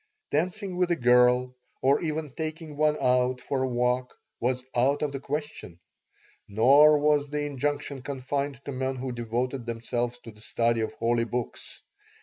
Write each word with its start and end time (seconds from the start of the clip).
Dancing 0.31 0.77
with 0.77 0.89
a 0.89 0.95
girl, 0.95 1.55
or 1.83 2.01
even 2.01 2.31
taking 2.31 2.75
one 2.75 2.97
out 2.99 3.39
for 3.39 3.61
a 3.61 3.67
walk, 3.67 4.17
was 4.39 4.65
out 4.75 5.03
of 5.03 5.11
the 5.11 5.19
question. 5.19 5.79
Nor 6.47 6.97
was 6.97 7.29
the 7.29 7.43
injunction 7.45 8.01
confined 8.01 8.65
to 8.65 8.71
men 8.71 8.95
who 8.95 9.11
devoted 9.11 9.67
themselves 9.67 10.17
to 10.23 10.31
the 10.31 10.41
study 10.41 10.81
of 10.81 10.93
holy 10.93 11.25
books. 11.25 11.83